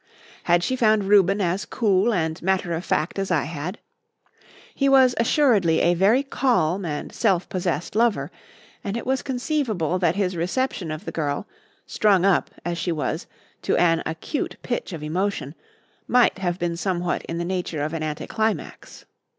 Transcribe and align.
Had 0.45 0.63
she 0.63 0.75
found 0.75 1.03
Reuben 1.03 1.39
as 1.39 1.63
cool 1.63 2.11
and 2.11 2.41
matter 2.41 2.73
of 2.73 2.83
fact 2.83 3.19
as 3.19 3.29
I 3.29 3.43
had? 3.43 3.77
He 4.73 4.89
was 4.89 5.13
assuredly 5.19 5.81
a 5.81 5.93
very 5.93 6.23
calm 6.23 6.85
and 6.85 7.13
self 7.13 7.47
possessed 7.49 7.95
lover, 7.95 8.31
and 8.83 8.97
it 8.97 9.05
was 9.05 9.21
conceivable 9.21 9.99
that 9.99 10.15
his 10.15 10.35
reception 10.35 10.89
of 10.89 11.05
the 11.05 11.11
girl, 11.11 11.47
strung 11.85 12.25
up, 12.25 12.49
as 12.65 12.79
she 12.79 12.91
was, 12.91 13.27
to 13.61 13.77
an 13.77 14.01
acute 14.07 14.55
pitch 14.63 14.91
of 14.91 15.03
emotion, 15.03 15.53
might 16.07 16.39
have 16.39 16.57
been 16.57 16.75
somewhat 16.75 17.21
in 17.25 17.37
the 17.37 17.45
nature 17.45 17.83
of 17.83 17.93
an 17.93 18.01
anticlimax. 18.01 19.05